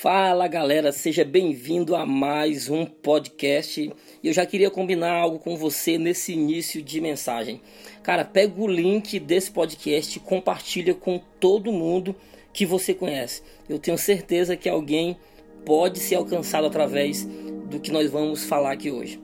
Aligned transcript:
Fala 0.00 0.46
galera, 0.46 0.92
seja 0.92 1.24
bem-vindo 1.24 1.96
a 1.96 2.06
mais 2.06 2.70
um 2.70 2.86
podcast. 2.86 3.92
Eu 4.22 4.32
já 4.32 4.46
queria 4.46 4.70
combinar 4.70 5.10
algo 5.12 5.40
com 5.40 5.56
você 5.56 5.98
nesse 5.98 6.34
início 6.34 6.80
de 6.80 7.00
mensagem. 7.00 7.60
Cara, 8.00 8.24
pega 8.24 8.62
o 8.62 8.68
link 8.68 9.18
desse 9.18 9.50
podcast 9.50 10.16
e 10.16 10.20
compartilha 10.20 10.94
com 10.94 11.20
todo 11.40 11.72
mundo 11.72 12.14
que 12.52 12.64
você 12.64 12.94
conhece. 12.94 13.42
Eu 13.68 13.76
tenho 13.76 13.98
certeza 13.98 14.56
que 14.56 14.68
alguém 14.68 15.16
pode 15.64 15.98
ser 15.98 16.14
alcançado 16.14 16.68
através 16.68 17.24
do 17.68 17.80
que 17.80 17.90
nós 17.90 18.08
vamos 18.08 18.44
falar 18.44 18.74
aqui 18.74 18.92
hoje. 18.92 19.20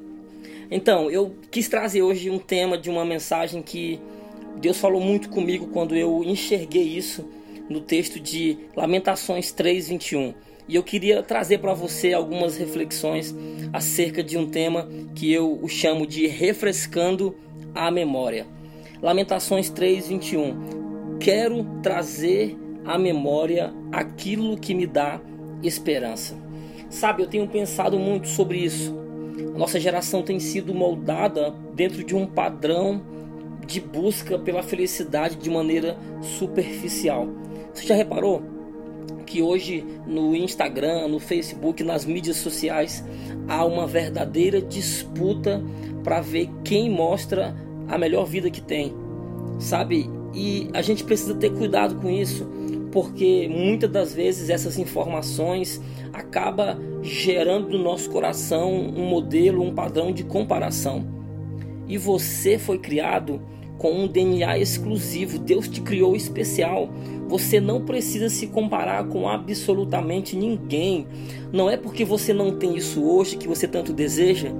Então, 0.72 1.08
eu 1.08 1.36
quis 1.52 1.68
trazer 1.68 2.02
hoje 2.02 2.28
um 2.30 2.38
tema 2.40 2.76
de 2.76 2.90
uma 2.90 3.04
mensagem 3.04 3.62
que 3.62 4.00
Deus 4.56 4.78
falou 4.78 5.00
muito 5.00 5.28
comigo 5.28 5.68
quando 5.68 5.94
eu 5.94 6.24
enxerguei 6.24 6.82
isso 6.82 7.24
no 7.70 7.80
texto 7.80 8.18
de 8.18 8.58
Lamentações 8.74 9.52
3:21. 9.52 10.34
E 10.66 10.76
eu 10.76 10.82
queria 10.82 11.22
trazer 11.22 11.58
para 11.58 11.74
você 11.74 12.12
algumas 12.12 12.56
reflexões 12.56 13.34
acerca 13.72 14.22
de 14.22 14.38
um 14.38 14.46
tema 14.48 14.88
que 15.14 15.32
eu 15.32 15.60
chamo 15.68 16.06
de 16.06 16.26
refrescando 16.26 17.34
a 17.74 17.90
memória. 17.90 18.46
Lamentações 19.02 19.68
3:21. 19.68 21.18
Quero 21.20 21.64
trazer 21.82 22.56
à 22.84 22.98
memória 22.98 23.72
aquilo 23.92 24.56
que 24.56 24.74
me 24.74 24.86
dá 24.86 25.20
esperança. 25.62 26.36
Sabe, 26.88 27.22
eu 27.22 27.26
tenho 27.26 27.46
pensado 27.48 27.98
muito 27.98 28.28
sobre 28.28 28.58
isso. 28.58 28.94
A 29.54 29.58
nossa 29.58 29.80
geração 29.80 30.22
tem 30.22 30.38
sido 30.38 30.72
moldada 30.72 31.54
dentro 31.74 32.04
de 32.04 32.14
um 32.14 32.26
padrão 32.26 33.02
de 33.66 33.80
busca 33.80 34.38
pela 34.38 34.62
felicidade 34.62 35.36
de 35.36 35.50
maneira 35.50 35.98
superficial. 36.22 37.28
Você 37.72 37.86
já 37.86 37.94
reparou? 37.94 38.53
Que 39.26 39.42
hoje 39.42 39.84
no 40.06 40.34
Instagram, 40.34 41.08
no 41.08 41.18
Facebook, 41.18 41.82
nas 41.82 42.04
mídias 42.04 42.36
sociais 42.36 43.04
há 43.48 43.64
uma 43.64 43.86
verdadeira 43.86 44.60
disputa 44.60 45.62
para 46.02 46.20
ver 46.20 46.50
quem 46.62 46.90
mostra 46.90 47.56
a 47.88 47.98
melhor 47.98 48.26
vida 48.26 48.50
que 48.50 48.60
tem, 48.60 48.94
sabe? 49.58 50.08
E 50.34 50.68
a 50.72 50.82
gente 50.82 51.04
precisa 51.04 51.34
ter 51.34 51.50
cuidado 51.50 51.96
com 51.96 52.10
isso, 52.10 52.46
porque 52.90 53.48
muitas 53.48 53.90
das 53.90 54.14
vezes 54.14 54.50
essas 54.50 54.78
informações 54.78 55.80
acaba 56.12 56.78
gerando 57.02 57.70
no 57.70 57.82
nosso 57.82 58.10
coração 58.10 58.72
um 58.72 59.04
modelo, 59.06 59.62
um 59.62 59.74
padrão 59.74 60.12
de 60.12 60.24
comparação. 60.24 61.04
E 61.86 61.98
você 61.98 62.58
foi 62.58 62.78
criado 62.78 63.42
com 63.78 63.92
um 63.92 64.06
DNA 64.06 64.58
exclusivo. 64.58 65.38
Deus 65.38 65.68
te 65.68 65.80
criou 65.80 66.14
especial. 66.16 66.88
Você 67.28 67.60
não 67.60 67.84
precisa 67.84 68.28
se 68.28 68.46
comparar 68.46 69.04
com 69.08 69.28
absolutamente 69.28 70.36
ninguém. 70.36 71.06
Não 71.52 71.70
é 71.70 71.76
porque 71.76 72.04
você 72.04 72.32
não 72.32 72.56
tem 72.56 72.76
isso 72.76 73.02
hoje 73.02 73.36
que 73.36 73.48
você 73.48 73.66
tanto 73.66 73.92
deseja 73.92 74.50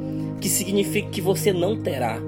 que 0.41 0.49
significa 0.49 1.09
que 1.09 1.21
você 1.21 1.53
não 1.53 1.81
terá. 1.81 2.21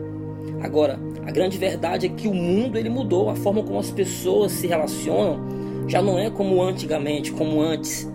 Agora, 0.60 0.98
a 1.26 1.30
grande 1.30 1.58
verdade 1.58 2.06
é 2.06 2.08
que 2.08 2.28
o 2.28 2.34
mundo 2.34 2.78
ele 2.78 2.88
mudou, 2.88 3.28
a 3.28 3.36
forma 3.36 3.62
como 3.62 3.78
as 3.78 3.90
pessoas 3.90 4.52
se 4.52 4.66
relacionam 4.66 5.56
já 5.88 6.02
não 6.02 6.18
é 6.18 6.30
como 6.30 6.62
antigamente, 6.62 7.30
como 7.30 7.60
antes, 7.60 8.10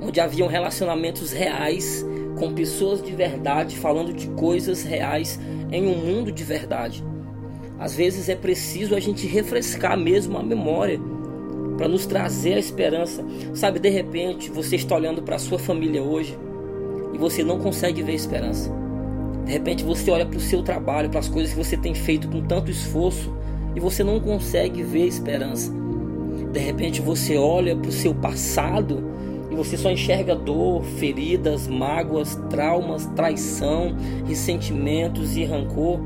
onde 0.00 0.20
haviam 0.20 0.48
relacionamentos 0.48 1.32
reais 1.32 2.04
com 2.38 2.52
pessoas 2.52 3.02
de 3.02 3.12
verdade 3.12 3.76
falando 3.76 4.12
de 4.12 4.28
coisas 4.28 4.82
reais 4.82 5.38
em 5.70 5.86
um 5.86 5.96
mundo 5.96 6.32
de 6.32 6.44
verdade. 6.44 7.04
Às 7.78 7.94
vezes 7.94 8.28
é 8.28 8.34
preciso 8.34 8.94
a 8.94 9.00
gente 9.00 9.26
refrescar 9.26 9.98
mesmo 9.98 10.38
a 10.38 10.42
memória 10.42 11.00
para 11.76 11.88
nos 11.88 12.06
trazer 12.06 12.54
a 12.54 12.58
esperança. 12.58 13.24
Sabe, 13.54 13.78
de 13.78 13.88
repente 13.88 14.50
você 14.50 14.76
está 14.76 14.96
olhando 14.96 15.22
para 15.22 15.36
a 15.36 15.38
sua 15.38 15.58
família 15.58 16.02
hoje 16.02 16.36
e 17.12 17.18
você 17.18 17.44
não 17.44 17.58
consegue 17.58 18.02
ver 18.02 18.14
esperança. 18.14 18.70
De 19.44 19.52
repente 19.52 19.84
você 19.84 20.10
olha 20.10 20.26
para 20.26 20.38
o 20.38 20.40
seu 20.40 20.62
trabalho, 20.62 21.10
para 21.10 21.20
as 21.20 21.28
coisas 21.28 21.52
que 21.52 21.58
você 21.62 21.76
tem 21.76 21.94
feito 21.94 22.28
com 22.28 22.40
tanto 22.40 22.70
esforço 22.70 23.32
e 23.74 23.80
você 23.80 24.02
não 24.02 24.18
consegue 24.18 24.82
ver 24.82 25.06
esperança. 25.06 25.72
De 26.52 26.58
repente 26.58 27.00
você 27.00 27.36
olha 27.36 27.76
para 27.76 27.88
o 27.88 27.92
seu 27.92 28.14
passado 28.14 29.04
e 29.50 29.54
você 29.54 29.76
só 29.76 29.90
enxerga 29.90 30.34
dor, 30.34 30.82
feridas, 30.82 31.68
mágoas, 31.68 32.34
traumas, 32.50 33.06
traição, 33.14 33.94
ressentimentos 34.26 35.36
e 35.36 35.44
rancor. 35.44 36.00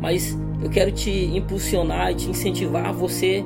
Mas 0.00 0.36
eu 0.62 0.70
quero 0.70 0.92
te 0.92 1.10
impulsionar 1.10 2.12
e 2.12 2.14
te 2.14 2.30
incentivar 2.30 2.86
a 2.86 2.92
você 2.92 3.44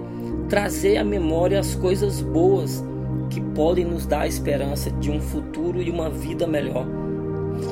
trazer 0.48 0.98
à 0.98 1.04
memória 1.04 1.59
as 1.59 1.75
coisas 1.75 2.20
boas 2.20 2.84
que 3.31 3.41
podem 3.41 3.84
nos 3.84 4.06
dar 4.06 4.22
a 4.22 4.26
esperança 4.26 4.91
de 4.91 5.10
um 5.10 5.20
futuro 5.20 5.82
e 5.82 5.91
uma 5.91 6.10
vida 6.10 6.47
melhor. 6.47 6.87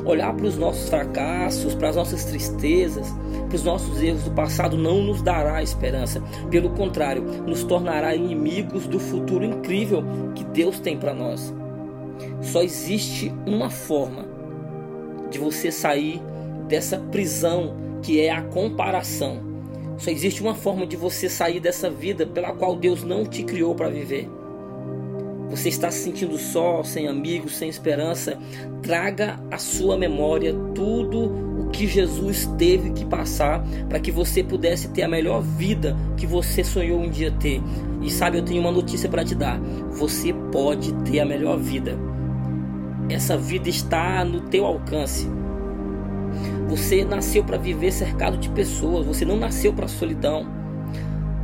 Olhar 0.04 0.32
para 0.34 0.46
os 0.46 0.56
nossos 0.56 0.88
fracassos, 0.88 1.74
para 1.74 1.88
as 1.88 1.96
nossas 1.96 2.24
tristezas, 2.24 3.12
para 3.48 3.56
os 3.56 3.64
nossos 3.64 4.00
erros 4.02 4.22
do 4.24 4.30
passado 4.30 4.76
não 4.76 5.02
nos 5.02 5.22
dará 5.22 5.62
esperança. 5.62 6.22
Pelo 6.50 6.70
contrário, 6.70 7.22
nos 7.46 7.64
tornará 7.64 8.14
inimigos 8.14 8.86
do 8.86 8.98
futuro 8.98 9.44
incrível 9.44 10.04
que 10.34 10.44
Deus 10.44 10.78
tem 10.80 10.96
para 10.96 11.12
nós. 11.12 11.52
Só 12.40 12.62
existe 12.62 13.32
uma 13.46 13.70
forma 13.70 14.24
de 15.30 15.38
você 15.38 15.72
sair 15.72 16.22
dessa 16.68 16.98
prisão 16.98 17.74
que 18.02 18.20
é 18.20 18.30
a 18.30 18.42
comparação. 18.42 19.40
Só 19.98 20.10
existe 20.10 20.42
uma 20.42 20.54
forma 20.54 20.86
de 20.86 20.96
você 20.96 21.28
sair 21.28 21.60
dessa 21.60 21.88
vida 21.88 22.26
pela 22.26 22.52
qual 22.52 22.76
Deus 22.76 23.04
não 23.04 23.24
te 23.24 23.42
criou 23.42 23.74
para 23.74 23.88
viver. 23.88 24.28
Você 25.52 25.68
está 25.68 25.90
se 25.90 26.04
sentindo 26.04 26.38
só, 26.38 26.82
sem 26.82 27.06
amigos, 27.06 27.56
sem 27.56 27.68
esperança? 27.68 28.38
Traga 28.82 29.38
à 29.50 29.58
sua 29.58 29.98
memória 29.98 30.54
tudo 30.74 31.30
o 31.60 31.68
que 31.70 31.86
Jesus 31.86 32.46
teve 32.58 32.90
que 32.92 33.04
passar 33.04 33.62
para 33.86 34.00
que 34.00 34.10
você 34.10 34.42
pudesse 34.42 34.88
ter 34.88 35.02
a 35.02 35.08
melhor 35.08 35.42
vida 35.42 35.94
que 36.16 36.26
você 36.26 36.64
sonhou 36.64 36.98
um 36.98 37.10
dia 37.10 37.30
ter. 37.30 37.60
E 38.00 38.10
sabe, 38.10 38.38
eu 38.38 38.42
tenho 38.42 38.62
uma 38.62 38.72
notícia 38.72 39.10
para 39.10 39.24
te 39.24 39.34
dar. 39.34 39.60
Você 39.90 40.32
pode 40.50 40.94
ter 41.04 41.20
a 41.20 41.26
melhor 41.26 41.58
vida. 41.58 41.98
Essa 43.10 43.36
vida 43.36 43.68
está 43.68 44.24
no 44.24 44.40
teu 44.40 44.64
alcance. 44.64 45.28
Você 46.72 47.04
nasceu 47.04 47.44
para 47.44 47.58
viver 47.58 47.92
cercado 47.92 48.38
de 48.38 48.48
pessoas, 48.48 49.04
você 49.04 49.26
não 49.26 49.36
nasceu 49.36 49.74
para 49.74 49.86
solidão. 49.86 50.46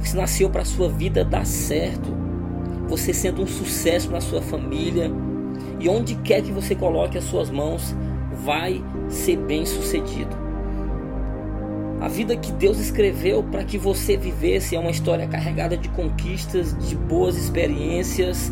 Você 0.00 0.16
nasceu 0.16 0.48
para 0.48 0.64
sua 0.64 0.88
vida 0.88 1.22
dar 1.22 1.44
certo. 1.44 2.16
Você 2.88 3.12
sendo 3.12 3.42
um 3.42 3.46
sucesso 3.46 4.10
na 4.10 4.22
sua 4.22 4.40
família 4.40 5.12
e 5.78 5.86
onde 5.86 6.14
quer 6.14 6.40
que 6.40 6.50
você 6.50 6.74
coloque 6.74 7.18
as 7.18 7.24
suas 7.24 7.50
mãos, 7.50 7.94
vai 8.42 8.82
ser 9.10 9.36
bem 9.36 9.66
sucedido. 9.66 10.34
A 12.00 12.08
vida 12.08 12.34
que 12.34 12.50
Deus 12.50 12.78
escreveu 12.78 13.42
para 13.42 13.64
que 13.64 13.76
você 13.76 14.16
vivesse 14.16 14.76
é 14.76 14.80
uma 14.80 14.90
história 14.90 15.28
carregada 15.28 15.76
de 15.76 15.90
conquistas, 15.90 16.74
de 16.88 16.96
boas 16.96 17.36
experiências 17.36 18.50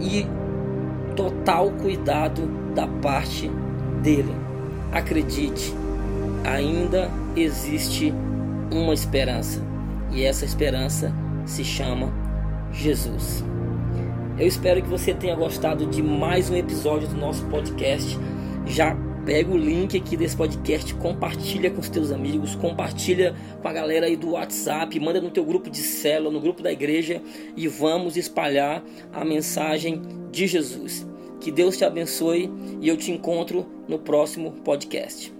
e 0.00 0.26
total 1.14 1.70
cuidado 1.72 2.48
da 2.74 2.86
parte 2.86 3.50
dele. 4.02 4.34
Acredite, 4.90 5.76
ainda 6.44 7.10
existe 7.36 8.12
uma 8.70 8.94
esperança. 8.94 9.62
E 10.12 10.24
essa 10.24 10.44
esperança 10.44 11.12
se 11.44 11.64
chama 11.64 12.12
Jesus. 12.72 13.44
Eu 14.38 14.46
espero 14.46 14.80
que 14.80 14.88
você 14.88 15.12
tenha 15.12 15.34
gostado 15.34 15.86
de 15.86 16.02
mais 16.02 16.48
um 16.48 16.56
episódio 16.56 17.08
do 17.08 17.16
nosso 17.16 17.44
podcast. 17.46 18.16
Já 18.66 18.96
pega 19.24 19.50
o 19.50 19.58
link 19.58 19.96
aqui 19.96 20.16
desse 20.16 20.36
podcast, 20.36 20.94
compartilha 20.94 21.70
com 21.70 21.80
os 21.80 21.88
teus 21.90 22.10
amigos, 22.10 22.54
compartilha 22.54 23.34
com 23.60 23.68
a 23.68 23.72
galera 23.72 24.06
aí 24.06 24.16
do 24.16 24.30
WhatsApp, 24.30 24.98
manda 25.00 25.20
no 25.20 25.30
teu 25.30 25.44
grupo 25.44 25.68
de 25.68 25.80
célula, 25.80 26.30
no 26.30 26.40
grupo 26.40 26.62
da 26.62 26.72
igreja 26.72 27.20
e 27.56 27.68
vamos 27.68 28.16
espalhar 28.16 28.82
a 29.12 29.24
mensagem 29.24 30.00
de 30.30 30.46
Jesus. 30.46 31.06
Que 31.40 31.50
Deus 31.50 31.76
te 31.76 31.84
abençoe 31.84 32.50
e 32.80 32.88
eu 32.88 32.96
te 32.96 33.10
encontro 33.10 33.66
no 33.86 33.98
próximo 33.98 34.52
podcast. 34.64 35.37